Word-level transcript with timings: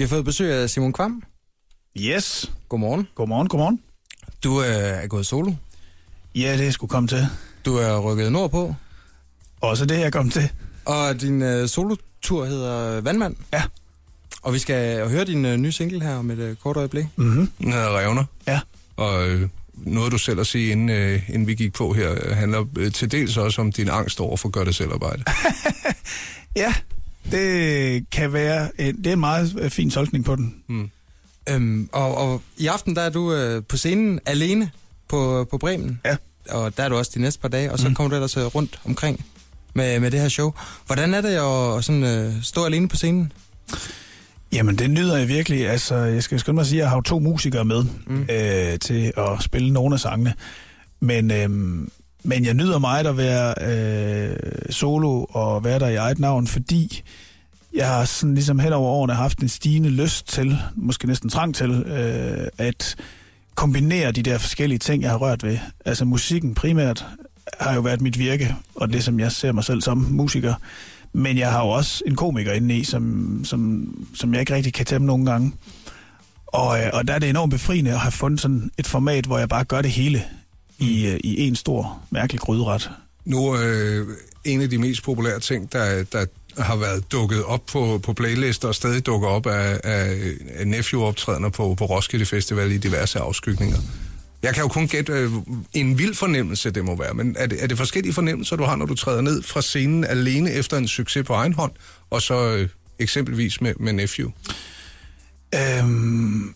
Vi 0.00 0.04
har 0.04 0.08
fået 0.08 0.24
besøg 0.24 0.52
af 0.52 0.70
Simon 0.70 0.92
Kvam. 0.92 1.22
Yes. 1.98 2.50
Godmorgen. 2.68 3.08
Godmorgen, 3.14 3.48
godmorgen. 3.48 3.80
Du 4.44 4.62
øh, 4.62 4.68
er 4.68 5.06
gået 5.06 5.26
solo. 5.26 5.52
Ja, 6.34 6.56
det 6.56 6.74
skulle 6.74 6.90
komme 6.90 7.08
til. 7.08 7.26
Du 7.64 7.76
er 7.76 7.98
rykket 7.98 8.32
nordpå. 8.32 8.74
Også 9.60 9.84
det, 9.86 10.00
jeg 10.00 10.12
kom 10.12 10.30
til. 10.30 10.50
Og 10.84 11.20
din 11.20 11.42
øh, 11.42 11.68
solotur 11.68 12.44
hedder 12.44 13.00
Vandmand. 13.00 13.36
Ja. 13.52 13.62
Og 14.42 14.54
vi 14.54 14.58
skal 14.58 15.08
høre 15.08 15.24
din 15.24 15.44
øh, 15.44 15.56
nye 15.56 15.72
single 15.72 16.02
her 16.02 16.14
om 16.14 16.30
et 16.30 16.38
øh, 16.38 16.56
kort 16.56 16.76
øjeblik. 16.76 17.06
Mm-hmm. 17.16 17.50
Den 17.58 17.72
hedder 17.72 17.98
Revner. 17.98 18.24
Ja. 18.46 18.60
Og 18.96 19.28
øh, 19.28 19.48
noget 19.74 20.12
du 20.12 20.18
selv 20.18 20.40
at 20.40 20.46
sige, 20.46 20.72
inden, 20.72 20.88
øh, 20.88 21.22
inden 21.28 21.46
vi 21.46 21.54
gik 21.54 21.72
på 21.72 21.92
her, 21.92 22.12
øh, 22.12 22.36
handler 22.36 22.64
øh, 22.78 22.92
til 22.92 23.12
dels 23.12 23.36
også 23.36 23.60
om 23.60 23.72
din 23.72 23.88
angst 23.88 24.20
over 24.20 24.36
for 24.36 24.48
at 24.48 24.52
gøre 24.52 24.64
det 24.64 24.74
selv 24.74 24.92
arbejde. 24.92 25.24
Ja, 26.56 26.74
det 27.32 28.10
kan 28.10 28.32
være 28.32 28.80
en, 28.80 28.96
det 28.96 29.06
er 29.06 29.12
en 29.12 29.20
meget 29.20 29.56
øh, 29.60 29.70
fin 29.70 29.90
tolkning 29.90 30.24
på 30.24 30.36
den. 30.36 30.54
mm. 30.68 30.90
Øhm, 31.48 31.88
og, 31.92 32.16
og 32.16 32.42
i 32.58 32.66
aften 32.66 32.96
der 32.96 33.02
er 33.02 33.10
du 33.10 33.32
øh, 33.34 33.62
på 33.68 33.76
scenen 33.76 34.20
alene 34.26 34.70
på, 35.08 35.46
på 35.50 35.58
Bremen. 35.58 36.00
Ja. 36.04 36.16
Og 36.50 36.76
der 36.76 36.82
er 36.82 36.88
du 36.88 36.96
også 36.96 37.10
de 37.14 37.20
næste 37.20 37.40
par 37.40 37.48
dage, 37.48 37.72
og 37.72 37.78
så 37.78 37.84
Mm. 37.84 37.90
mm. 37.90 37.94
kommer 37.94 38.08
du 38.08 38.14
ellers 38.16 38.36
øh, 38.36 38.44
rundt 38.44 38.80
omkring 38.84 39.24
med, 39.74 40.00
med 40.00 40.10
det 40.10 40.20
her 40.20 40.28
show. 40.28 40.52
Hvordan 40.86 41.14
er 41.14 41.20
det 41.20 41.28
at, 41.28 41.78
at 41.78 41.84
sådan, 41.84 42.04
øh, 42.04 42.42
stå 42.42 42.64
alene 42.64 42.88
på 42.88 42.96
scenen? 42.96 43.32
Jamen, 44.52 44.78
det 44.78 44.90
nyder 44.90 45.16
jeg 45.16 45.28
virkelig. 45.28 45.68
Altså, 45.70 45.94
jeg 45.96 46.22
skal 46.22 46.40
skynde 46.40 46.54
mig 46.54 46.60
at 46.60 46.66
sige, 46.66 46.80
at 46.80 46.82
jeg 46.82 46.90
har 46.90 47.00
to 47.00 47.18
musikere 47.18 47.64
med 47.64 47.84
Mm. 48.06 48.22
øh, 48.30 48.78
til 48.78 49.12
at 49.16 49.42
spille 49.42 49.72
nogle 49.72 49.94
af 49.94 50.00
sangene. 50.00 50.34
Men, 51.00 51.30
øh, 51.30 51.50
men 52.22 52.44
jeg 52.44 52.54
nyder 52.54 52.78
meget 52.78 53.06
at 53.06 53.16
være 53.16 53.54
øh, 54.30 54.36
solo 54.70 55.24
og 55.24 55.64
være 55.64 55.78
der 55.78 55.88
i 55.88 55.94
eget 55.94 56.18
navn, 56.18 56.46
fordi 56.46 57.02
jeg 57.74 57.88
har 57.88 58.04
sådan 58.04 58.34
ligesom 58.34 58.58
hen 58.58 58.72
over 58.72 58.90
årene 58.90 59.14
haft 59.14 59.38
en 59.38 59.48
stigende 59.48 59.88
lyst 59.88 60.28
til, 60.28 60.58
måske 60.76 61.06
næsten 61.06 61.30
trang 61.30 61.54
til, 61.54 61.70
øh, 61.70 62.46
at 62.58 62.96
kombinere 63.54 64.12
de 64.12 64.22
der 64.22 64.38
forskellige 64.38 64.78
ting, 64.78 65.02
jeg 65.02 65.10
har 65.10 65.18
rørt 65.18 65.42
ved. 65.42 65.58
Altså 65.84 66.04
musikken 66.04 66.54
primært 66.54 67.06
har 67.60 67.74
jo 67.74 67.80
været 67.80 68.00
mit 68.00 68.18
virke, 68.18 68.56
og 68.74 68.92
det 68.92 69.04
som 69.04 69.20
jeg 69.20 69.32
ser 69.32 69.52
mig 69.52 69.64
selv 69.64 69.80
som 69.80 69.98
musiker. 69.98 70.54
Men 71.12 71.38
jeg 71.38 71.52
har 71.52 71.64
jo 71.64 71.68
også 71.68 72.02
en 72.06 72.16
komiker 72.16 72.52
inde 72.52 72.76
i, 72.76 72.84
som, 72.84 73.44
som, 73.44 73.88
som 74.14 74.32
jeg 74.32 74.40
ikke 74.40 74.54
rigtig 74.54 74.74
kan 74.74 74.86
tæmme 74.86 75.06
nogle 75.06 75.26
gange. 75.26 75.52
Og, 76.46 76.80
øh, 76.80 76.90
og 76.92 77.08
der 77.08 77.14
er 77.14 77.18
det 77.18 77.28
enormt 77.28 77.50
befriende 77.52 77.90
at 77.90 77.98
have 77.98 78.12
fundet 78.12 78.40
sådan 78.40 78.70
et 78.78 78.86
format, 78.86 79.26
hvor 79.26 79.38
jeg 79.38 79.48
bare 79.48 79.64
gør 79.64 79.82
det 79.82 79.90
hele 79.90 80.24
i, 80.78 81.06
øh, 81.06 81.20
i 81.24 81.46
en 81.46 81.56
stor, 81.56 82.02
mærkelig 82.10 82.40
gryderet. 82.40 82.90
Nu 83.24 83.56
øh, 83.58 84.06
en 84.44 84.60
af 84.60 84.70
de 84.70 84.78
mest 84.78 85.02
populære 85.02 85.40
ting, 85.40 85.72
der, 85.72 86.04
der 86.12 86.26
har 86.60 86.76
været 86.76 87.12
dukket 87.12 87.44
op 87.44 87.66
på, 87.66 88.00
på 88.02 88.12
playlister 88.12 88.68
og 88.68 88.74
stadig 88.74 89.06
dukker 89.06 89.28
op 89.28 89.46
af, 89.46 89.80
af, 89.84 90.16
af 90.54 90.66
Nephew-optrædener 90.66 91.48
på, 91.48 91.74
på 91.74 91.84
Roskilde 91.84 92.26
Festival 92.26 92.72
i 92.72 92.78
diverse 92.78 93.18
afskygninger. 93.18 93.78
Jeg 94.42 94.54
kan 94.54 94.62
jo 94.62 94.68
kun 94.68 94.88
gætte 94.88 95.12
øh, 95.12 95.30
en 95.72 95.98
vild 95.98 96.14
fornemmelse, 96.14 96.70
det 96.70 96.84
må 96.84 96.96
være, 96.96 97.14
men 97.14 97.36
er 97.38 97.46
det, 97.46 97.62
er 97.62 97.66
det 97.66 97.76
forskellige 97.76 98.12
fornemmelser, 98.12 98.56
du 98.56 98.64
har, 98.64 98.76
når 98.76 98.86
du 98.86 98.94
træder 98.94 99.20
ned 99.20 99.42
fra 99.42 99.62
scenen 99.62 100.04
alene 100.04 100.52
efter 100.52 100.76
en 100.76 100.88
succes 100.88 101.26
på 101.26 101.32
egen 101.32 101.52
hånd, 101.52 101.72
og 102.10 102.22
så 102.22 102.56
øh, 102.56 102.68
eksempelvis 102.98 103.60
med, 103.60 103.74
med 103.80 103.92
Nephew? 103.92 104.30
Øhm, 105.54 106.54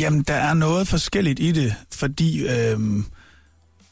jamen, 0.00 0.22
der 0.22 0.34
er 0.34 0.54
noget 0.54 0.88
forskelligt 0.88 1.40
i 1.40 1.52
det, 1.52 1.74
fordi, 1.92 2.46
øhm, 2.48 3.04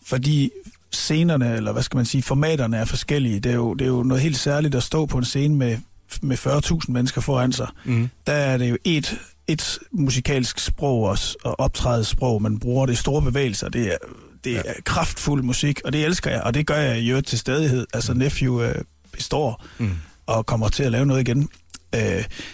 fordi 0.07 0.51
scenerne, 0.93 1.57
eller 1.57 1.73
hvad 1.73 1.83
skal 1.83 1.97
man 1.97 2.07
sige, 2.07 2.23
formaterne 2.23 2.77
er 2.77 2.85
forskellige. 2.85 3.41
Det 3.41 3.51
er 3.53 3.57
jo, 3.57 3.75
det 3.75 3.85
er 3.85 3.89
jo 3.89 4.03
noget 4.03 4.23
helt 4.23 4.39
særligt 4.39 4.75
at 4.75 4.83
stå 4.83 5.07
på 5.07 5.19
en 5.19 5.25
scene 5.25 5.55
med, 5.57 5.79
med 6.23 6.37
40.000 6.39 6.79
mennesker 6.89 7.21
foran 7.21 7.53
sig. 7.53 7.67
Mm. 7.85 8.09
Der 8.27 8.33
er 8.33 8.57
det 8.59 8.71
jo 8.71 8.77
et, 8.85 9.19
et 9.49 9.79
musikalsk 9.93 10.59
sprog 10.59 11.03
og, 11.03 11.19
og 11.45 11.61
optrædelsesprog, 11.61 12.43
man 12.43 12.59
bruger. 12.59 12.87
Det 12.87 12.93
er 12.93 12.97
store 12.97 13.23
bevægelser, 13.23 13.69
det 13.69 13.93
er, 13.93 13.97
det 14.45 14.57
er 14.57 14.63
kraftfuld 14.85 15.43
musik, 15.43 15.81
og 15.85 15.93
det 15.93 16.05
elsker 16.05 16.31
jeg, 16.31 16.41
og 16.43 16.55
det 16.55 16.67
gør 16.67 16.77
jeg 16.77 16.99
i 17.01 17.09
øvrigt 17.11 17.27
til 17.27 17.39
stadighed. 17.39 17.87
Altså, 17.95 18.15
Nephew 18.15 18.63
øh, 18.63 18.75
består 19.13 19.65
Mm. 19.79 19.91
og 20.27 20.47
kommer 20.47 20.69
til 20.69 20.83
at 20.83 20.93
lave 20.93 21.07
noget 21.07 21.21
igen. 21.21 21.49
Øh, 21.95 22.01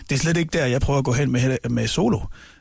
det 0.08 0.12
er 0.12 0.16
slet 0.18 0.36
ikke 0.36 0.58
der, 0.58 0.66
jeg 0.66 0.80
prøver 0.80 0.98
at 0.98 1.04
gå 1.04 1.12
hen 1.12 1.30
med, 1.32 1.56
med 1.70 1.86
solo. 1.86 2.20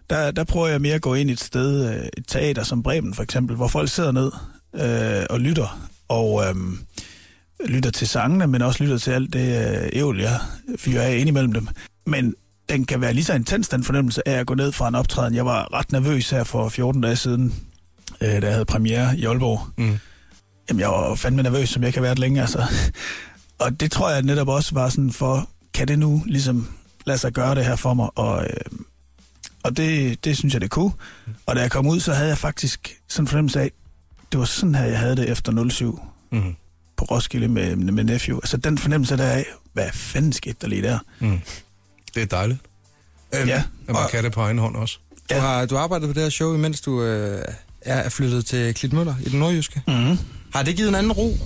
Der, 0.10 0.32
der 0.32 0.44
prøver 0.44 0.68
jeg 0.68 0.82
mere 0.82 0.96
at 0.96 1.02
gå 1.02 1.14
ind 1.14 1.30
et 1.30 1.40
sted, 1.40 1.90
øh, 1.96 2.06
et 2.18 2.24
teater 2.28 2.64
som 2.64 2.84
Bremen 2.84 3.14
for 3.14 3.24
eksempel, 3.24 3.56
hvor 3.56 3.68
folk 3.68 3.90
sidder 3.90 4.12
ned 4.12 4.32
øh, 4.74 5.26
og 5.30 5.40
lytter, 5.40 5.90
og 6.08 6.44
øh, 6.48 6.56
lytter 7.70 7.92
til 7.92 8.08
sangene, 8.08 8.48
men 8.48 8.62
også 8.62 8.84
lytter 8.84 8.98
til 8.98 9.12
alt 9.12 9.34
det 9.34 9.76
øh, 9.84 9.90
ævl, 9.94 10.20
jeg 10.20 10.40
fyrer 10.78 11.02
af 11.02 11.18
ind 11.18 11.30
imellem 11.30 11.54
dem. 11.54 11.68
Men 12.06 12.36
den 12.70 12.86
kan 12.86 13.02
være 13.02 13.14
lige 13.14 13.26
så 13.26 13.34
intens, 13.34 13.70
den 13.70 13.84
fornemmelse 13.84 14.28
af 14.28 14.40
at 14.40 14.48
gå 14.48 14.54
ned 14.54 14.72
fra 14.72 14.88
en 14.88 14.96
optræden. 14.96 15.36
Jeg 15.36 15.46
var 15.46 15.74
ret 15.74 15.92
nervøs 15.92 16.30
her 16.30 16.44
for 16.44 16.70
14 16.70 17.02
dage 17.02 17.16
siden, 17.16 17.56
øh, 18.22 18.30
da 18.30 18.46
jeg 18.46 18.52
havde 18.52 18.66
premiere 18.66 19.18
i 19.18 19.26
Aalborg. 19.26 19.62
Mm. 19.78 19.98
Jamen, 20.70 20.80
jeg 20.80 20.90
var 20.90 21.16
fandme 21.16 21.44
nervøs, 21.44 21.70
som 21.70 21.84
jeg 21.84 21.94
kan 21.94 22.04
være 22.04 22.12
det 22.12 22.20
længe, 22.20 22.42
altså. 22.42 22.64
Og 23.60 23.80
det 23.80 23.92
tror 23.92 24.10
jeg 24.10 24.22
netop 24.22 24.48
også 24.48 24.74
var 24.74 24.90
sådan 24.90 25.12
for, 25.12 25.50
kan 25.74 25.88
det 25.88 26.00
nu 26.00 26.24
ligesom 26.26 26.68
lade 27.06 27.18
sig 27.18 27.34
gøre 27.34 27.56
det 27.56 27.66
her 27.66 27.76
for 27.76 27.94
mig? 27.94 28.10
Og, 28.16 28.44
øh, 28.44 28.80
og 29.64 29.78
det, 29.78 30.24
det 30.26 30.38
synes 30.38 30.54
jeg, 30.54 30.62
det 30.62 30.70
kunne. 30.70 30.92
Og 31.46 31.56
da 31.56 31.62
jeg 31.62 31.72
kom 31.72 31.88
ud, 31.88 32.00
så 32.00 32.14
havde 32.14 32.30
jeg 32.30 32.38
faktisk 32.38 32.98
sådan 33.08 33.24
en 33.24 33.28
fornemmelse 33.28 33.62
af, 33.62 33.72
det 34.32 34.40
var 34.40 34.46
sådan 34.46 34.76
her, 34.76 34.84
jeg 34.86 35.00
havde 35.00 35.16
det 35.16 35.30
efter 35.30 35.70
07 35.70 36.00
Mm. 36.32 36.56
på 36.98 37.06
Roskilde 37.06 37.48
med, 37.48 37.76
med 37.76 38.04
Nephew. 38.04 38.38
Altså 38.38 38.58
den 38.58 38.78
fornemmelse 38.78 39.18
der 39.18 39.28
af, 39.28 39.46
hvad 39.74 39.90
fanden 39.94 40.34
skete 40.34 40.56
der 40.62 40.68
lige 40.68 40.82
der? 40.82 41.00
Mm. 41.20 41.40
Det 42.16 42.22
er 42.22 42.26
dejligt. 42.26 42.60
Øhm, 43.36 43.48
Ja. 43.48 43.58
At 43.88 43.94
man 43.94 43.96
og 44.04 44.10
kan 44.12 44.24
det 44.24 44.32
på 44.32 44.42
egen 44.42 44.58
hånd 44.58 44.76
også. 44.76 44.98
du, 45.30 45.36
har, 45.36 45.66
du 45.66 45.78
arbejdet 45.78 46.10
på 46.10 46.14
det 46.14 46.24
her 46.24 46.30
show, 46.30 46.54
imens 46.56 46.82
du 46.82 47.04
øh, 47.04 47.42
er 47.82 48.10
flyttet 48.10 48.46
til 48.46 48.74
Klitmøller 48.76 49.16
i 49.26 49.30
den 49.30 49.40
nordjyske. 49.40 49.82
Mm-hmm. 49.88 50.18
Har 50.54 50.64
det 50.64 50.76
givet 50.76 50.90
en 50.90 50.96
anden 50.96 51.12
ro? 51.12 51.38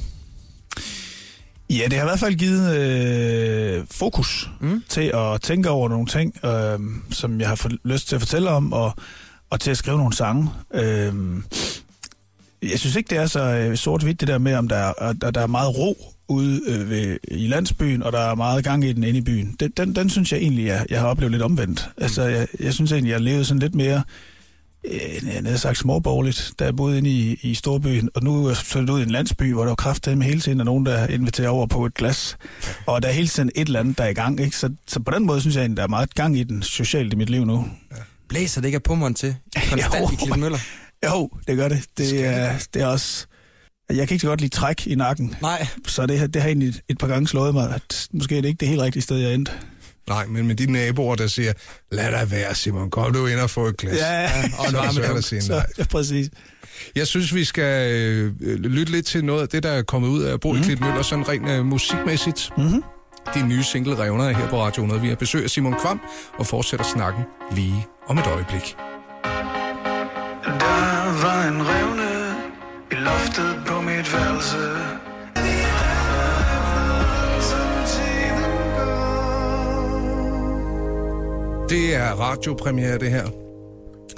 Ja, 1.69 1.83
det 1.85 1.93
har 1.93 2.01
i 2.01 2.07
hvert 2.07 2.19
fald 2.19 2.35
givet 2.35 2.77
øh, 2.77 3.85
fokus 3.91 4.49
Mm. 4.59 4.83
til 4.89 5.11
at 5.15 5.41
tænke 5.41 5.69
over 5.69 5.89
nogle 5.89 6.07
ting, 6.07 6.45
øh, 6.45 6.79
som 7.11 7.39
jeg 7.39 7.47
har 7.47 7.55
fået 7.55 7.77
lyst 7.83 8.07
til 8.07 8.15
at 8.15 8.21
fortælle 8.21 8.49
om, 8.49 8.73
og, 8.73 8.93
og 9.49 9.59
til 9.59 9.71
at 9.71 9.77
skrive 9.77 9.97
nogle 9.97 10.13
sange. 10.15 10.49
Øh, 10.73 11.13
jeg 12.63 12.79
synes 12.79 12.95
ikke, 12.95 13.09
det 13.09 13.17
er 13.17 13.25
så 13.25 13.43
øh, 13.43 13.77
sort-hvidt, 13.77 14.19
det 14.19 14.27
der 14.27 14.37
med, 14.37 14.55
om 14.55 14.67
der 14.67 14.93
er, 14.97 15.13
der 15.13 15.41
er 15.41 15.47
meget 15.47 15.77
ro 15.77 15.97
ude 16.29 16.61
øh, 16.67 16.89
ved, 16.89 17.17
i 17.27 17.47
landsbyen, 17.47 18.03
og 18.03 18.11
der 18.11 18.19
er 18.19 18.35
meget 18.35 18.63
gang 18.63 18.85
i 18.85 18.93
den 18.93 19.03
inde 19.03 19.19
i 19.19 19.21
byen. 19.21 19.55
Den, 19.59 19.71
den, 19.77 19.95
den 19.95 20.09
synes 20.09 20.31
jeg 20.31 20.39
egentlig, 20.39 20.65
jeg, 20.65 20.85
jeg 20.89 20.99
har 20.99 21.07
oplevet 21.07 21.31
lidt 21.31 21.43
omvendt. 21.43 21.89
Altså, 21.97 22.23
jeg, 22.23 22.47
jeg 22.59 22.73
synes 22.73 22.91
egentlig, 22.91 23.09
jeg 23.09 23.17
har 23.17 23.23
levet 23.23 23.47
sådan 23.47 23.59
lidt 23.59 23.75
mere 23.75 24.03
øh, 24.83 25.45
jeg 25.45 25.59
sagt 25.59 25.77
småborgerligt, 25.77 26.53
da 26.59 26.63
jeg 26.63 26.75
boede 26.75 26.97
inde 26.97 27.09
i, 27.09 27.39
i 27.41 27.53
storbyen, 27.53 28.09
og 28.15 28.23
nu 28.23 28.45
er 28.45 28.49
jeg 28.49 28.57
flyttet 28.57 28.89
ud 28.89 28.99
i 28.99 29.03
en 29.03 29.11
landsby, 29.11 29.53
hvor 29.53 29.61
der 29.61 29.69
var 29.69 29.75
kraft 29.75 30.07
med 30.07 30.25
hele 30.25 30.41
tiden, 30.41 30.59
og 30.59 30.65
nogen, 30.65 30.85
der 30.85 31.07
inviterer 31.07 31.49
over 31.49 31.67
på 31.67 31.85
et 31.85 31.93
glas. 31.93 32.37
Og 32.85 33.01
der 33.01 33.07
er 33.07 33.13
hele 33.13 33.27
tiden 33.27 33.51
et 33.55 33.67
eller 33.67 33.79
andet, 33.79 33.97
der 33.97 34.03
er 34.03 34.09
i 34.09 34.13
gang. 34.13 34.39
Ikke? 34.39 34.57
Så, 34.57 34.69
så 34.87 34.99
på 34.99 35.11
den 35.11 35.25
måde 35.25 35.41
synes 35.41 35.55
jeg, 35.55 35.63
at 35.63 35.77
der 35.77 35.83
er 35.83 35.87
meget 35.87 36.15
gang 36.15 36.37
i 36.37 36.43
den 36.43 36.63
socialt 36.63 37.13
i 37.13 37.15
mit 37.15 37.29
liv 37.29 37.45
nu. 37.45 37.67
Blæser 38.27 38.61
det 38.61 38.65
ikke 38.67 38.75
af 38.75 38.83
pummeren 38.83 39.13
til? 39.13 39.35
Konstant 39.69 40.01
Jo. 40.01 40.09
i 40.13 40.15
Klitmøller? 40.15 40.59
Jo, 41.05 41.29
det 41.47 41.57
gør 41.57 41.67
det. 41.67 41.83
Skal 41.83 42.05
Det 42.05 42.25
er, 42.25 42.51
det 42.57 42.67
det 42.73 42.81
er 42.81 42.85
også... 42.87 43.25
Jeg 43.89 44.07
kan 44.07 44.15
ikke 44.15 44.21
så 44.21 44.27
godt 44.27 44.41
lide 44.41 44.55
træk 44.55 44.87
i 44.87 44.95
nakken, 44.95 45.35
Nej. 45.41 45.67
så 45.87 46.05
det, 46.05 46.19
har- 46.19 46.27
det 46.27 46.41
har 46.41 46.49
egentlig 46.49 46.73
et 46.89 46.97
par 46.97 47.07
gange 47.07 47.27
slået 47.27 47.53
mig, 47.53 47.73
at 47.75 48.07
måske 48.13 48.37
er 48.37 48.41
det 48.41 48.47
ikke 48.49 48.59
det 48.59 48.67
helt 48.67 48.81
rigtige 48.81 49.03
sted, 49.03 49.17
jeg 49.17 49.33
endte. 49.33 49.51
Nej, 50.09 50.25
men 50.25 50.47
med 50.47 50.55
de 50.55 50.71
naboer, 50.71 51.15
der 51.15 51.27
siger, 51.27 51.53
lad 51.91 52.11
dig 52.11 52.31
være, 52.31 52.55
Simon, 52.55 52.89
kom 52.89 53.13
du 53.13 53.27
ind 53.27 53.39
og 53.39 53.49
få 53.49 53.65
et 53.67 53.77
glas. 53.77 53.97
og 53.97 54.45
en 54.45 54.51
så 54.51 54.57
er 54.61 54.65
det 54.65 54.73
varme 54.73 54.93
svært 54.93 55.17
at 55.17 55.23
sige 55.23 55.41
Så, 55.41 55.51
nej. 55.53 55.65
ja, 55.77 55.83
præcis. 55.83 56.29
Jeg 56.95 57.07
synes, 57.07 57.35
vi 57.35 57.43
skal 57.45 57.91
øh, 57.91 58.41
lytte 58.41 58.91
lidt 58.91 59.05
til 59.05 59.25
noget 59.25 59.41
af 59.41 59.49
det, 59.49 59.63
der 59.63 59.69
er 59.71 59.81
kommet 59.83 60.09
ud 60.09 60.23
af 60.23 60.39
bo 60.39 60.53
i 60.53 60.55
Mhm. 60.57 60.63
Klitmøller, 60.63 61.01
sådan 61.01 61.29
rent 61.29 61.49
øh, 61.49 61.65
musikmæssigt. 61.65 62.49
Mm-hmm. 62.57 62.83
De 63.33 63.47
nye 63.47 63.63
single 63.63 63.97
Revner 63.97 64.25
er 64.25 64.33
her 64.33 64.49
på 64.49 64.61
Radio 64.61 64.81
100. 64.83 65.01
Vi 65.01 65.07
har 65.07 65.15
besøg 65.15 65.43
af 65.43 65.49
Simon 65.49 65.75
Kvam 65.81 66.01
og 66.39 66.47
fortsætter 66.47 66.85
snakken 66.93 67.23
lige 67.55 67.85
om 68.07 68.17
et 68.17 68.27
øjeblik. 68.27 68.75
Der 70.43 70.90
var 71.23 71.47
en 71.47 71.61
revne 71.67 72.11
i 72.91 72.95
loftet 72.95 73.63
på 73.67 73.81
mit 73.81 74.13
værelse. 74.13 74.57
Det 81.69 81.95
er 81.95 82.11
radiopremiere, 82.11 82.99
det 82.99 83.11
her. 83.11 83.25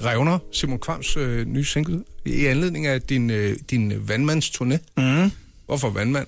Revner, 0.06 0.40
Simon 0.52 0.80
Kvams 0.80 1.18
øh, 1.18 1.48
nye 1.48 1.66
single, 1.66 2.04
i 2.26 2.46
anledning 2.46 2.88
af 2.88 3.02
din, 3.02 3.30
øh, 3.30 3.58
din 3.70 3.92
vandmandsturné. 3.92 4.78
Mm. 4.98 5.32
Hvorfor 5.66 5.90
vandmand? 5.90 6.28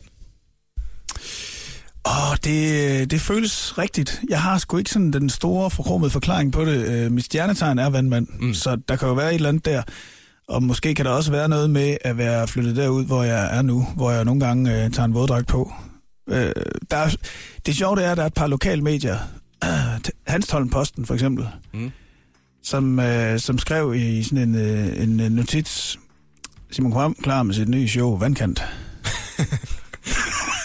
Åh, 2.07 2.35
det, 2.43 3.11
det 3.11 3.21
føles 3.21 3.77
rigtigt. 3.77 4.21
Jeg 4.29 4.41
har 4.41 4.57
sgu 4.57 4.77
ikke 4.77 4.89
sådan 4.89 5.13
den 5.13 5.29
store 5.29 5.71
forkromede 5.71 6.11
forklaring 6.11 6.51
på 6.51 6.65
det. 6.65 6.87
Øh, 6.87 7.11
mit 7.11 7.25
stjernetegn 7.25 7.79
er 7.79 7.89
vandmand, 7.89 8.27
mm. 8.39 8.53
så 8.53 8.77
der 8.89 8.95
kan 8.95 9.07
jo 9.07 9.13
være 9.13 9.29
et 9.29 9.35
eller 9.35 9.49
andet 9.49 9.65
der. 9.65 9.83
Og 10.47 10.63
måske 10.63 10.95
kan 10.95 11.05
der 11.05 11.11
også 11.11 11.31
være 11.31 11.49
noget 11.49 11.69
med 11.69 11.97
at 12.01 12.17
være 12.17 12.47
flyttet 12.47 12.75
derud, 12.75 13.05
hvor 13.05 13.23
jeg 13.23 13.57
er 13.57 13.61
nu, 13.61 13.87
hvor 13.95 14.11
jeg 14.11 14.25
nogle 14.25 14.45
gange 14.45 14.83
øh, 14.83 14.91
tager 14.91 15.05
en 15.05 15.13
våddragt 15.13 15.47
på. 15.47 15.73
Øh, 16.29 16.51
der 16.91 16.97
er, 16.97 17.15
det 17.65 17.75
sjove 17.75 18.01
er, 18.01 18.11
at 18.11 18.17
der 18.17 18.23
er 18.23 18.27
et 18.27 18.33
par 18.33 18.47
lokalmedier, 18.47 19.17
Hans 20.27 20.47
Tolm 20.47 20.69
Posten 20.69 21.05
for 21.05 21.13
eksempel, 21.13 21.47
Mm. 21.73 21.91
som, 22.63 22.99
øh, 22.99 23.39
som 23.39 23.57
skrev 23.59 23.95
i 23.95 24.23
sådan 24.23 24.37
en, 24.37 24.55
øh, 24.55 25.03
en 25.03 25.19
øh, 25.19 25.31
notits, 25.31 25.99
Simon 26.71 26.91
Kvam 26.91 27.15
klar 27.23 27.43
med 27.43 27.53
sit 27.53 27.69
nye 27.69 27.87
show, 27.87 28.17
Vandkant. 28.17 28.63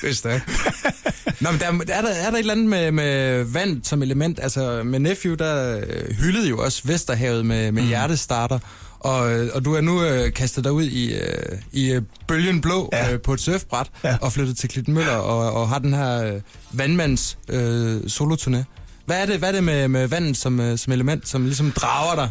Hvis 0.02 0.20
det. 0.26 0.42
Nå, 1.40 1.50
men 1.50 1.60
der, 1.60 1.66
er, 1.94 2.02
der, 2.02 2.08
er 2.08 2.30
der 2.30 2.36
et 2.36 2.38
eller 2.38 2.52
andet 2.54 2.66
med, 2.68 2.92
med 2.92 3.44
vand 3.44 3.84
som 3.84 4.02
element? 4.02 4.38
Altså, 4.42 4.82
med 4.84 4.98
Nephew, 4.98 5.34
der 5.34 5.78
øh, 5.78 6.16
hyldede 6.16 6.48
jo 6.48 6.58
også 6.58 6.82
Vesterhavet 6.84 7.46
med, 7.46 7.72
med 7.72 7.82
mm. 7.82 7.88
hjertestarter. 7.88 8.58
Og, 9.00 9.32
øh, 9.32 9.50
og 9.54 9.64
du 9.64 9.74
er 9.74 9.80
nu 9.80 10.02
øh, 10.04 10.32
kastet 10.32 10.64
dig 10.64 10.72
ud 10.72 10.84
i, 10.84 11.14
øh, 11.14 11.58
i 11.72 11.92
øh, 11.92 12.02
bølgen 12.28 12.60
blå 12.60 12.88
Ja. 12.92 13.12
øh, 13.12 13.20
på 13.20 13.32
et 13.32 13.40
surfbræt 13.40 13.90
ja. 14.04 14.16
og 14.20 14.32
flyttet 14.32 14.56
til 14.56 14.68
Klitmøller 14.68 15.12
og, 15.16 15.52
og 15.52 15.68
har 15.68 15.78
den 15.78 15.94
her 15.94 16.34
øh, 16.34 16.40
vandmands 16.72 17.38
øh, 17.48 17.96
soloturné. 17.96 18.58
Hvad 19.06 19.22
er 19.22 19.26
det, 19.26 19.38
hvad 19.38 19.48
er 19.48 19.52
det 19.52 19.64
med, 19.64 19.88
med 19.88 20.06
vandet 20.06 20.36
som, 20.36 20.60
øh, 20.60 20.78
som 20.78 20.92
element, 20.92 21.28
som 21.28 21.44
ligesom 21.44 21.70
drager 21.72 22.14
dig? 22.14 22.28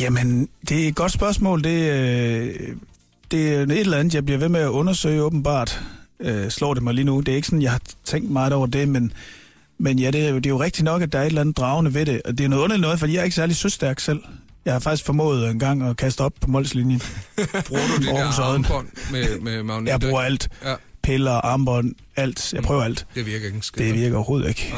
Jamen, 0.00 0.48
det 0.68 0.84
er 0.84 0.88
et 0.88 0.94
godt 0.94 1.12
spørgsmål. 1.12 1.64
Det, 1.64 1.90
øh, 1.90 2.54
det 3.30 3.54
er 3.54 3.62
et 3.62 3.80
eller 3.80 3.98
andet, 3.98 4.14
jeg 4.14 4.24
bliver 4.24 4.38
ved 4.38 4.48
med 4.48 4.60
at 4.60 4.68
undersøge 4.68 5.22
åbenbart. 5.22 5.80
Øh, 6.20 6.50
slår 6.50 6.74
det 6.74 6.82
mig 6.82 6.94
lige 6.94 7.04
nu. 7.04 7.20
Det 7.20 7.32
er 7.32 7.36
ikke 7.36 7.48
sådan, 7.48 7.62
jeg 7.62 7.70
har 7.70 7.80
tænkt 8.12 8.30
meget 8.30 8.52
over 8.52 8.66
det, 8.66 8.88
men, 8.88 9.12
men 9.78 9.98
ja, 9.98 10.10
det 10.10 10.24
er, 10.24 10.28
jo, 10.28 10.36
det 10.36 10.46
er 10.46 10.50
jo 10.50 10.62
rigtigt 10.62 10.84
nok, 10.84 11.02
at 11.02 11.12
der 11.12 11.18
er 11.18 11.22
et 11.22 11.26
eller 11.26 11.40
andet 11.40 11.56
dragende 11.56 11.94
ved 11.94 12.06
det. 12.06 12.22
Og 12.24 12.38
det 12.38 12.44
er 12.44 12.48
noget 12.48 12.62
underligt 12.62 12.82
noget, 12.82 12.98
fordi 12.98 13.12
jeg 13.12 13.20
er 13.20 13.24
ikke 13.24 13.36
særlig 13.36 13.56
søstærk 13.56 14.00
selv. 14.00 14.20
Jeg 14.64 14.72
har 14.72 14.80
faktisk 14.80 15.04
formået 15.04 15.50
en 15.50 15.58
gang 15.58 15.82
at 15.82 15.96
kaste 15.96 16.20
op 16.20 16.32
på 16.40 16.50
målslinjen. 16.50 17.02
Bruger 17.68 17.82
du 17.96 18.02
de 18.02 18.10
Aarhus 18.10 18.36
der 18.36 18.42
armbånd 18.42 18.88
med, 19.12 19.40
med 19.40 19.62
magnet? 19.62 19.90
Jeg 19.90 20.00
bruger 20.00 20.20
alt. 20.20 20.48
Ja, 20.64 20.74
Piller, 21.02 21.32
armbånd, 21.32 21.94
alt. 22.16 22.52
Jeg 22.52 22.62
prøver 22.62 22.82
alt. 22.82 23.06
det 23.14 23.26
virker 23.26 23.46
ikke 23.46 23.56
en 23.56 23.62
skid. 23.62 23.84
Det 23.86 23.94
virker 23.94 24.16
overhovedet 24.16 24.48
ikke. 24.48 24.74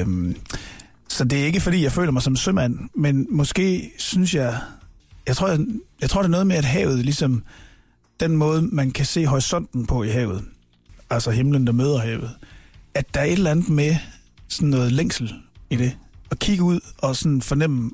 Øhm, 0.00 0.36
så 1.08 1.24
det 1.24 1.40
er 1.40 1.44
ikke, 1.44 1.60
fordi 1.60 1.82
jeg 1.82 1.92
føler 1.92 2.12
mig 2.12 2.22
som 2.22 2.36
sømand, 2.36 2.78
men 2.94 3.26
måske 3.30 3.90
synes 3.98 4.34
jeg... 4.34 4.58
Jeg 5.26 5.36
tror, 5.36 5.48
jeg, 5.48 5.58
jeg 6.00 6.10
tror, 6.10 6.22
det 6.22 6.28
er 6.28 6.30
noget 6.30 6.46
med, 6.46 6.56
at 6.56 6.64
havet 6.64 6.98
ligesom... 6.98 7.42
Den 8.20 8.36
måde, 8.36 8.62
man 8.62 8.90
kan 8.90 9.06
se 9.06 9.26
horisonten 9.26 9.86
på 9.86 10.02
i 10.02 10.08
havet, 10.08 10.44
altså 11.10 11.30
himlen, 11.30 11.66
der 11.66 11.72
møder 11.72 11.98
havet, 11.98 12.30
at 12.94 13.14
der 13.14 13.20
er 13.20 13.24
et 13.24 13.32
eller 13.32 13.50
andet 13.50 13.68
med 13.68 13.96
sådan 14.48 14.68
noget 14.68 14.92
længsel 14.92 15.34
i 15.70 15.76
det. 15.76 15.96
At 16.30 16.38
kigge 16.38 16.64
ud 16.64 16.80
og 16.98 17.16
sådan 17.16 17.42
fornemme, 17.42 17.90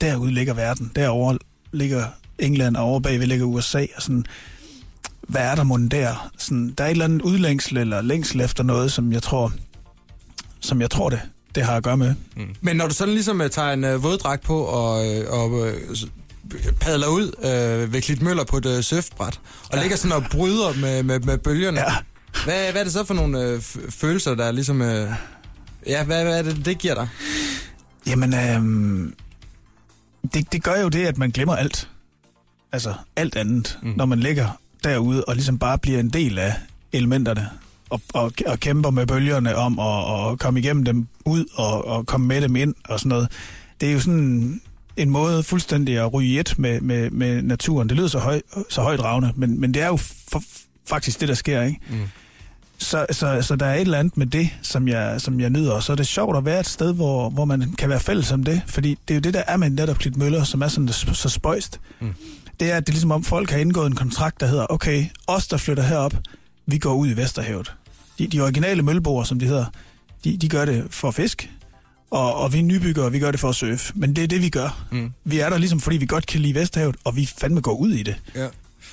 derude 0.00 0.30
ligger 0.30 0.54
verden, 0.54 0.92
derovre 0.96 1.38
ligger 1.72 2.06
England, 2.38 2.76
og 2.76 2.84
over 2.84 3.00
bagved 3.00 3.26
ligger 3.26 3.46
USA, 3.46 3.86
og 3.96 4.02
sådan, 4.02 4.24
hvad 5.28 5.42
er 5.42 5.54
der 5.54 5.64
mon 5.64 5.88
der? 5.88 6.30
Sådan, 6.38 6.74
der 6.78 6.84
er 6.84 6.88
et 6.88 6.90
eller 6.90 7.04
andet 7.04 7.22
udlængsel 7.22 7.76
eller 7.76 8.02
længsel 8.02 8.40
efter 8.40 8.62
noget, 8.64 8.92
som 8.92 9.12
jeg 9.12 9.22
tror, 9.22 9.52
som 10.60 10.80
jeg 10.80 10.90
tror 10.90 11.10
det, 11.10 11.20
det 11.54 11.62
har 11.62 11.76
at 11.76 11.82
gøre 11.82 11.96
med. 11.96 12.14
Men 12.60 12.76
når 12.76 12.88
du 12.88 12.94
sådan 12.94 13.14
ligesom 13.14 13.40
øh, 13.40 13.50
tager 13.50 13.72
en 13.72 13.84
øh, 13.84 14.02
våddragt 14.02 14.42
på 14.42 14.62
og, 14.62 15.06
øh, 15.06 15.32
og 15.32 15.68
øh, 15.68 15.74
padler 16.80 17.06
ud 17.06 17.32
øh, 17.38 17.92
ved 17.92 18.02
Klitmøller 18.02 18.44
på 18.44 18.56
et 18.56 18.66
øh, 18.66 18.82
surfbræt, 18.82 19.40
og 19.70 19.76
ja. 19.76 19.80
ligger 19.80 19.96
sådan 19.96 20.16
og 20.16 20.24
bryder 20.30 20.80
med, 20.80 21.02
med, 21.02 21.20
med 21.20 21.38
bølgerne, 21.38 21.80
Ja. 21.80 21.94
Hvad, 22.44 22.70
hvad 22.70 22.80
er 22.80 22.84
det 22.84 22.92
så 22.92 23.04
for 23.04 23.14
nogle 23.14 23.42
øh, 23.42 23.60
følelser, 23.90 24.34
der 24.34 24.44
er 24.44 24.52
ligesom... 24.52 24.82
Øh, 24.82 25.10
ja, 25.86 26.04
hvad, 26.04 26.24
hvad 26.24 26.38
er 26.38 26.42
det, 26.42 26.64
det 26.64 26.78
giver 26.78 26.94
dig? 26.94 27.08
Jamen, 28.06 28.34
øhm, 28.34 29.14
det, 30.34 30.52
det 30.52 30.62
gør 30.62 30.80
jo 30.80 30.88
det, 30.88 31.06
at 31.06 31.18
man 31.18 31.30
glemmer 31.30 31.56
alt. 31.56 31.88
Altså 32.72 32.94
alt 33.16 33.36
andet, 33.36 33.78
mm. 33.82 33.92
når 33.96 34.06
man 34.06 34.20
ligger 34.20 34.60
derude 34.84 35.24
og 35.24 35.34
ligesom 35.34 35.58
bare 35.58 35.78
bliver 35.78 36.00
en 36.00 36.08
del 36.08 36.38
af 36.38 36.54
elementerne 36.92 37.50
og, 37.90 38.00
og, 38.14 38.32
og 38.46 38.60
kæmper 38.60 38.90
med 38.90 39.06
bølgerne 39.06 39.56
om 39.56 39.78
at, 39.78 40.30
at 40.32 40.38
komme 40.38 40.60
igennem 40.60 40.84
dem 40.84 41.06
ud 41.24 41.44
og, 41.54 41.84
og 41.84 42.06
komme 42.06 42.26
med 42.26 42.40
dem 42.40 42.56
ind 42.56 42.74
og 42.84 43.00
sådan 43.00 43.08
noget. 43.08 43.28
Det 43.80 43.88
er 43.88 43.92
jo 43.92 44.00
sådan 44.00 44.60
en 44.96 45.10
måde 45.10 45.42
fuldstændig 45.42 45.98
at 45.98 46.14
ryge 46.14 46.40
et 46.40 46.54
med, 46.58 46.80
med, 46.80 47.10
med 47.10 47.42
naturen. 47.42 47.88
Det 47.88 47.96
lyder 47.96 48.08
så, 48.08 48.18
høj, 48.18 48.40
så 48.68 48.82
højdragende, 48.82 49.32
men, 49.36 49.60
men 49.60 49.74
det 49.74 49.82
er 49.82 49.86
jo 49.86 49.96
for, 50.28 50.42
faktisk 50.88 51.20
det, 51.20 51.28
der 51.28 51.34
sker, 51.34 51.62
ikke? 51.62 51.80
Mm. 51.90 52.08
Så, 52.90 53.06
så, 53.10 53.42
så 53.42 53.56
der 53.56 53.66
er 53.66 53.74
et 53.74 53.80
eller 53.80 53.98
andet 53.98 54.16
med 54.16 54.26
det, 54.26 54.50
som 54.62 54.88
jeg, 54.88 55.20
som 55.20 55.40
jeg 55.40 55.50
nyder. 55.50 55.72
Og 55.72 55.82
så 55.82 55.92
er 55.92 55.96
det 55.96 56.06
sjovt 56.06 56.36
at 56.36 56.44
være 56.44 56.60
et 56.60 56.66
sted, 56.66 56.94
hvor, 56.94 57.30
hvor 57.30 57.44
man 57.44 57.74
kan 57.78 57.88
være 57.88 58.00
fælles 58.00 58.32
om 58.32 58.44
det. 58.44 58.62
Fordi 58.66 58.98
det 59.08 59.14
er 59.14 59.18
jo 59.18 59.20
det, 59.20 59.34
der 59.34 59.42
er 59.46 59.56
med 59.56 59.70
netop 59.70 59.98
Klit 59.98 60.16
Møller, 60.16 60.44
som 60.44 60.62
er 60.62 60.68
sådan 60.68 60.88
så, 60.88 61.28
spøjst. 61.28 61.80
Mm. 62.00 62.14
Det 62.60 62.70
er, 62.70 62.76
at 62.76 62.86
det 62.86 62.92
er 62.92 62.92
ligesom 62.92 63.10
om 63.10 63.24
folk 63.24 63.50
har 63.50 63.58
indgået 63.58 63.86
en 63.86 63.96
kontrakt, 63.96 64.40
der 64.40 64.46
hedder, 64.46 64.66
okay, 64.70 65.06
os 65.26 65.48
der 65.48 65.56
flytter 65.56 65.82
herop, 65.82 66.14
vi 66.66 66.78
går 66.78 66.94
ud 66.94 67.08
i 67.08 67.16
Vesterhavet. 67.16 67.74
De, 68.18 68.26
de 68.26 68.40
originale 68.40 68.82
mølleboer, 68.82 69.24
som 69.24 69.38
de 69.38 69.46
hedder, 69.46 69.64
de, 70.24 70.36
de 70.36 70.48
gør 70.48 70.64
det 70.64 70.84
for 70.90 71.10
fisk. 71.10 71.50
Og, 72.10 72.34
og 72.34 72.52
vi 72.52 72.62
nybyggere, 72.62 73.12
vi 73.12 73.18
gør 73.18 73.30
det 73.30 73.40
for 73.40 73.48
at 73.48 73.54
surfe. 73.54 73.92
Men 73.96 74.16
det 74.16 74.24
er 74.24 74.28
det, 74.28 74.42
vi 74.42 74.48
gør. 74.48 74.86
Mm. 74.90 75.12
Vi 75.24 75.38
er 75.38 75.50
der 75.50 75.58
ligesom, 75.58 75.80
fordi 75.80 75.96
vi 75.96 76.06
godt 76.06 76.26
kan 76.26 76.40
lide 76.40 76.54
Vesterhavet, 76.54 76.96
og 77.04 77.16
vi 77.16 77.26
fandme 77.38 77.60
går 77.60 77.74
ud 77.74 77.90
i 77.90 78.02
det. 78.02 78.16
Ja. 78.34 78.46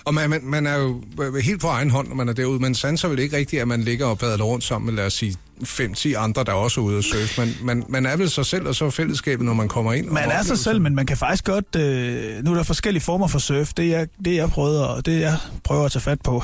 Og 0.05 0.13
man, 0.13 0.29
man, 0.29 0.39
man 0.43 0.67
er 0.67 0.77
jo 0.77 1.03
helt 1.43 1.61
på 1.61 1.67
egen 1.67 1.89
hånd, 1.89 2.07
når 2.07 2.15
man 2.15 2.29
er 2.29 2.33
derude. 2.33 2.59
Man 2.59 2.75
sanser 2.75 3.07
vel 3.07 3.19
ikke 3.19 3.37
rigtigt, 3.37 3.61
at 3.61 3.67
man 3.67 3.81
ligger 3.81 4.05
og 4.05 4.19
padler 4.19 4.45
rundt 4.45 4.63
sammen 4.63 4.85
med, 4.85 4.93
lad 4.93 5.05
os 5.05 5.13
sige, 5.13 5.35
5-10 5.63 6.13
andre, 6.13 6.43
der 6.43 6.51
er 6.51 6.55
også 6.55 6.81
er 6.81 6.85
ude 6.85 6.97
at 6.97 7.03
surfe. 7.03 7.41
Man, 7.41 7.55
man, 7.61 7.85
man 7.89 8.05
er 8.05 8.17
vel 8.17 8.29
sig 8.29 8.45
selv, 8.45 8.67
og 8.67 8.75
så 8.75 8.89
fællesskabet, 8.89 9.45
når 9.45 9.53
man 9.53 9.67
kommer 9.67 9.93
ind. 9.93 10.07
Man 10.07 10.29
er 10.29 10.43
sig 10.43 10.57
selv, 10.57 10.81
men 10.81 10.95
man 10.95 11.05
kan 11.05 11.17
faktisk 11.17 11.43
godt... 11.45 11.75
Øh, 11.75 12.43
nu 12.43 12.51
er 12.51 12.55
der 12.55 12.63
forskellige 12.63 13.03
former 13.03 13.27
for 13.27 13.39
surf. 13.39 13.73
Det 13.73 13.89
jeg, 13.89 14.07
det 14.25 14.35
jeg 14.35 14.49
prøvede, 14.49 14.89
og 14.89 15.05
det 15.05 15.21
jeg 15.21 15.37
prøver 15.63 15.85
at 15.85 15.91
tage 15.91 16.01
fat 16.01 16.21
på 16.21 16.43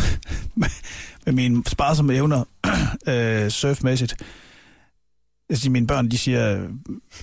med, 1.26 1.34
mine 1.34 1.64
sparsomme 1.68 2.16
evner 2.16 2.44
øh, 3.08 3.50
surfmæssigt. 3.50 4.16
Jeg 5.50 5.58
siger, 5.58 5.72
mine 5.72 5.88
børn, 5.88 6.12
de 6.12 6.18
siger, 6.18 6.68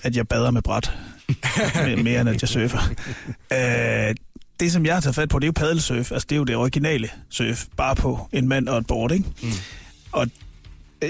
at 0.03 0.15
jeg 0.15 0.27
bader 0.27 0.51
med 0.51 0.61
bræt. 0.61 0.91
mere, 1.75 1.95
mere 2.03 2.21
end 2.21 2.29
at 2.29 2.41
jeg 2.41 2.49
surfer. 2.49 2.79
Øh, 3.53 3.90
det, 4.61 4.71
som 4.71 4.85
jeg 4.85 4.93
har 4.93 5.01
taget 5.01 5.15
fat 5.15 5.29
på, 5.29 5.39
det 5.39 5.43
er 5.43 5.47
jo 5.47 5.51
paddelsurf. 5.51 6.11
Altså, 6.11 6.25
det 6.29 6.35
er 6.35 6.37
jo 6.37 6.43
det 6.43 6.55
originale 6.55 7.09
surf. 7.29 7.65
Bare 7.77 7.95
på 7.95 8.27
en 8.31 8.47
mand 8.47 8.67
og 8.67 8.77
et 8.77 8.87
board, 8.87 9.11
ikke? 9.11 9.25
Mm. 9.43 9.49
Og 10.11 10.27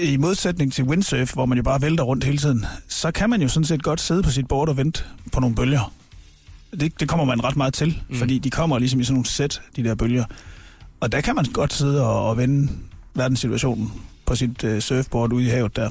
i 0.00 0.16
modsætning 0.16 0.72
til 0.72 0.84
windsurf, 0.84 1.32
hvor 1.32 1.46
man 1.46 1.58
jo 1.58 1.64
bare 1.64 1.82
vælter 1.82 2.04
rundt 2.04 2.24
hele 2.24 2.38
tiden, 2.38 2.66
så 2.88 3.10
kan 3.10 3.30
man 3.30 3.42
jo 3.42 3.48
sådan 3.48 3.64
set 3.64 3.82
godt 3.82 4.00
sidde 4.00 4.22
på 4.22 4.30
sit 4.30 4.48
board 4.48 4.68
og 4.68 4.76
vente 4.76 5.04
på 5.32 5.40
nogle 5.40 5.56
bølger. 5.56 5.92
Det, 6.80 7.00
det 7.00 7.08
kommer 7.08 7.24
man 7.24 7.44
ret 7.44 7.56
meget 7.56 7.74
til, 7.74 8.02
mm. 8.08 8.16
fordi 8.16 8.38
de 8.38 8.50
kommer 8.50 8.78
ligesom 8.78 9.00
i 9.00 9.04
sådan 9.04 9.14
nogle 9.14 9.26
sæt, 9.26 9.62
de 9.76 9.84
der 9.84 9.94
bølger. 9.94 10.24
Og 11.00 11.12
der 11.12 11.20
kan 11.20 11.34
man 11.34 11.44
godt 11.44 11.72
sidde 11.72 12.06
og, 12.06 12.28
og 12.28 12.36
vende 12.36 12.72
verdenssituationen 13.14 13.92
på 14.26 14.34
sit 14.34 14.64
øh, 14.64 14.80
surfboard 14.80 15.32
ude 15.32 15.44
i 15.44 15.48
havet 15.48 15.76
der. 15.76 15.90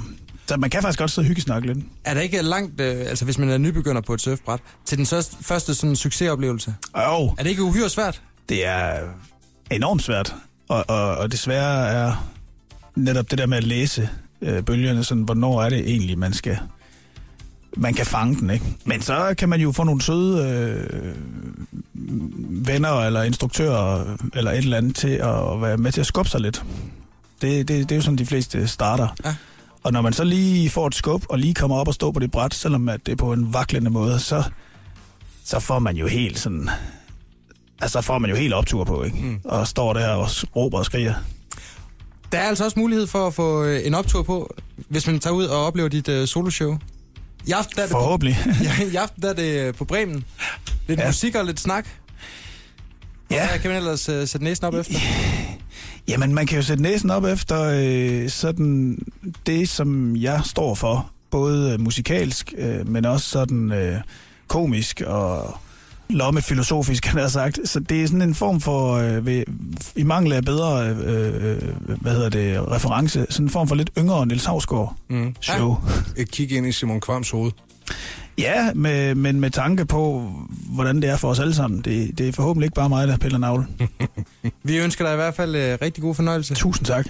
Så 0.51 0.57
man 0.57 0.69
kan 0.69 0.81
faktisk 0.81 1.00
godt 1.00 1.12
sidde 1.12 1.25
og 1.25 1.27
hyggesnakke 1.27 1.68
lidt. 1.68 1.80
Er 2.03 2.13
der 2.13 2.21
ikke 2.21 2.42
langt, 2.42 2.81
øh, 2.81 3.00
altså 3.00 3.25
hvis 3.25 3.38
man 3.38 3.50
er 3.50 3.57
nybegynder 3.57 4.01
på 4.01 4.13
et 4.13 4.21
surfbræt, 4.21 4.59
til 4.86 4.98
den 4.98 5.06
første, 5.06 5.37
første 5.42 5.76
sådan 5.76 5.95
succesoplevelse? 5.95 6.76
Og 6.94 7.35
Er 7.37 7.44
det 7.44 7.49
ikke 7.49 7.64
uhyre 7.64 7.90
svært? 7.90 8.21
det 8.49 8.66
er 8.66 8.99
enormt 9.71 10.02
svært. 10.02 10.35
Og, 10.68 10.85
og, 10.87 11.18
og 11.18 11.31
desværre 11.31 11.87
er 11.87 12.31
netop 12.95 13.31
det 13.31 13.37
der 13.37 13.45
med 13.45 13.57
at 13.57 13.64
læse 13.64 14.09
øh, 14.42 14.64
bølgerne, 14.64 15.04
sådan, 15.04 15.23
hvornår 15.23 15.64
er 15.64 15.69
det 15.69 15.80
egentlig, 15.80 16.19
man 16.19 16.33
skal 16.33 16.57
man 17.78 17.94
kan 17.94 18.06
fange 18.06 18.35
den, 18.35 18.49
ikke? 18.49 18.66
Men 18.85 19.02
så 19.02 19.35
kan 19.37 19.49
man 19.49 19.61
jo 19.61 19.71
få 19.71 19.83
nogle 19.83 20.02
søde 20.02 20.49
øh, 20.49 21.16
venner 22.68 22.99
eller 23.06 23.23
instruktører 23.23 24.16
eller 24.33 24.52
et 24.52 24.57
eller 24.57 24.78
andet 24.78 24.95
til 24.95 25.09
at 25.09 25.61
være 25.61 25.78
med 25.78 25.92
til 25.92 26.02
at 26.02 26.07
skubbe 26.07 26.30
sig 26.30 26.42
lidt. 26.42 26.64
Det, 27.42 27.68
det, 27.68 27.90
det 27.90 27.92
er 27.92 27.95
jo 27.95 28.02
sådan, 28.02 28.18
de 28.18 28.26
fleste 28.26 28.68
starter. 28.68 29.07
Ja. 29.26 29.35
Og 29.83 29.92
når 29.92 30.02
man 30.02 30.14
så 30.14 30.23
lige 30.23 30.69
får 30.69 30.88
et 30.88 30.95
skub 30.95 31.23
og 31.30 31.40
lige 31.40 31.54
kommer 31.54 31.78
op 31.78 31.88
og 31.88 31.94
står 31.94 32.11
på 32.11 32.19
det 32.19 32.31
bræt, 32.31 32.54
selvom 32.54 32.90
at 32.90 33.06
det 33.06 33.11
er 33.11 33.16
på 33.16 33.33
en 33.33 33.54
vaklende 33.54 33.90
måde, 33.90 34.19
så, 34.19 34.44
så 35.45 35.59
får 35.59 35.80
man 35.80 35.95
jo 35.97 36.07
helt 36.07 36.40
sådan... 36.40 36.69
Altså, 37.81 38.02
så 38.02 38.06
får 38.06 38.19
man 38.19 38.30
jo 38.30 38.35
helt 38.35 38.54
optur 38.54 38.83
på, 38.83 39.04
ikke? 39.04 39.18
Mm. 39.18 39.40
Og 39.44 39.68
står 39.68 39.94
der 39.94 40.07
og 40.07 40.30
råber 40.56 40.78
og 40.78 40.85
skriger. 40.85 41.14
Der 42.31 42.38
er 42.38 42.47
altså 42.47 42.64
også 42.64 42.80
mulighed 42.80 43.07
for 43.07 43.28
at 43.28 43.33
få 43.33 43.64
øh, 43.64 43.88
en 43.88 43.94
optur 43.94 44.23
på, 44.23 44.56
hvis 44.90 45.07
man 45.07 45.19
tager 45.19 45.33
ud 45.33 45.45
og 45.45 45.66
oplever 45.66 45.90
dit 45.90 46.07
øh, 46.07 46.28
soloshow. 46.28 46.78
I 47.47 47.52
aften, 47.52 47.76
der 47.76 47.81
er 47.81 47.85
det 47.85 47.92
på, 47.94 48.00
Forhåbentlig. 48.00 48.38
ja, 48.80 48.85
i 48.92 48.95
aften 48.95 49.21
der 49.21 49.30
er 49.30 49.33
det 49.33 49.68
øh, 49.68 49.73
på 49.73 49.85
Bremen. 49.85 50.26
Lidt 50.88 51.00
ja. 51.00 51.07
Musik 51.07 51.35
og 51.35 51.45
lidt 51.45 51.59
snak. 51.59 51.88
Ja. 53.31 53.47
Hvad 53.50 53.59
kan 53.59 53.69
man 53.69 53.78
ellers 53.78 54.09
øh, 54.09 54.28
sætte 54.28 54.44
næsen 54.44 54.66
op 54.66 54.73
efter? 54.73 55.00
Jamen, 56.11 56.33
man 56.35 56.45
kan 56.45 56.57
jo 56.57 56.63
sætte 56.63 56.83
næsen 56.83 57.09
op 57.09 57.23
efter 57.25 57.61
øh, 57.63 58.30
sådan 58.30 58.99
det, 59.45 59.69
som 59.69 60.15
jeg 60.15 60.41
står 60.45 60.75
for. 60.75 61.09
Både 61.30 61.73
øh, 61.73 61.80
musikalsk, 61.81 62.53
øh, 62.57 62.87
men 62.89 63.06
også 63.06 63.30
sådan 63.30 63.71
øh, 63.71 63.95
komisk 64.47 65.01
og 65.01 65.57
lommefilosofisk, 66.09 67.03
kan 67.03 67.13
jeg 67.15 67.21
have 67.23 67.30
sagt. 67.30 67.59
Så 67.65 67.80
det 67.80 68.03
er 68.03 68.07
sådan 68.07 68.21
en 68.21 68.35
form 68.35 68.61
for, 68.61 68.94
øh, 68.94 69.25
ved, 69.25 69.44
i 69.95 70.03
mangel 70.03 70.33
af 70.33 70.44
bedre, 70.44 70.89
øh, 70.89 70.97
øh, 71.51 71.61
hvad 72.01 72.11
hedder 72.13 72.30
det, 72.30 72.71
reference, 72.71 73.25
sådan 73.30 73.45
en 73.45 73.49
form 73.49 73.68
for 73.68 73.75
lidt 73.75 73.89
yngre 73.97 74.25
Niels 74.25 74.45
Havsgaard 74.45 74.95
Mm. 75.09 75.35
show. 75.41 75.75
Et 76.18 76.31
kig 76.31 76.51
ind 76.51 76.68
i 76.68 76.71
Simon 76.71 77.01
Kvams 77.01 77.30
hoved. 77.30 77.51
Ja, 78.42 78.74
med, 78.76 79.16
men 79.16 79.40
med 79.40 79.50
tanke 79.50 79.86
på, 79.86 80.31
hvordan 80.69 81.02
det 81.02 81.10
er 81.10 81.18
for 81.18 81.28
os 81.30 81.40
alle 81.40 81.56
sammen. 81.56 81.81
Det, 81.81 82.18
det 82.18 82.28
er 82.28 82.31
forhåbentlig 82.31 82.66
ikke 82.66 82.76
bare 82.76 82.90
mig, 82.90 83.07
der 83.07 83.18
piller 83.18 83.38
navle. 83.38 83.68
Vi 84.64 84.78
ønsker 84.78 85.06
dig 85.06 85.14
i 85.14 85.16
hvert 85.16 85.36
fald 85.36 85.56
øh, 85.56 85.78
rigtig 85.81 86.04
god 86.04 86.16
fornøjelse. 86.16 86.56
Tusind 86.56 86.86
tak. 86.86 87.07